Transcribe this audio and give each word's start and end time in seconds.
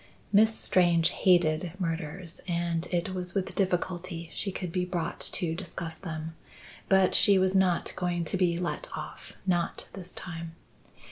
Miss 0.33 0.57
Strange 0.57 1.09
hated 1.09 1.73
murders 1.77 2.41
and 2.47 2.87
it 2.87 3.13
was 3.13 3.35
with 3.35 3.53
difficulty 3.53 4.31
she 4.33 4.51
could 4.51 4.71
be 4.71 4.83
brought 4.83 5.19
to 5.19 5.53
discuss 5.53 5.95
them. 5.95 6.35
But 6.89 7.13
she 7.13 7.37
was 7.37 7.53
not 7.53 7.93
going 7.95 8.25
to 8.25 8.35
be 8.35 8.57
let 8.57 8.89
off; 8.97 9.33
not 9.45 9.89
this 9.93 10.11
time. 10.13 10.55